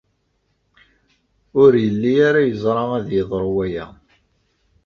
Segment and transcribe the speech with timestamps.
[1.61, 3.85] Ur yelli ara yeẓra ad yeḍru waya.